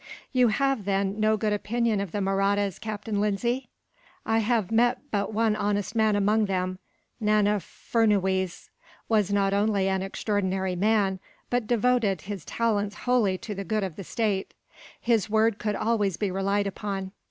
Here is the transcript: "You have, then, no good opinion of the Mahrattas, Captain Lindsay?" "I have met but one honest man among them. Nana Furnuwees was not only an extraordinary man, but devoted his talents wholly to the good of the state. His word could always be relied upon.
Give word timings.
"You 0.33 0.47
have, 0.47 0.85
then, 0.85 1.19
no 1.19 1.37
good 1.37 1.53
opinion 1.53 2.01
of 2.01 2.11
the 2.11 2.21
Mahrattas, 2.21 2.79
Captain 2.79 3.21
Lindsay?" 3.21 3.69
"I 4.25 4.39
have 4.39 4.71
met 4.71 4.97
but 5.11 5.31
one 5.31 5.55
honest 5.55 5.93
man 5.95 6.15
among 6.15 6.45
them. 6.45 6.79
Nana 7.19 7.59
Furnuwees 7.59 8.69
was 9.07 9.31
not 9.31 9.53
only 9.53 9.87
an 9.87 10.01
extraordinary 10.01 10.75
man, 10.75 11.19
but 11.51 11.67
devoted 11.67 12.21
his 12.21 12.43
talents 12.45 12.95
wholly 13.05 13.37
to 13.37 13.53
the 13.53 13.63
good 13.63 13.83
of 13.83 13.95
the 13.95 14.03
state. 14.03 14.55
His 14.99 15.29
word 15.29 15.59
could 15.59 15.75
always 15.75 16.17
be 16.17 16.31
relied 16.31 16.65
upon. 16.65 17.11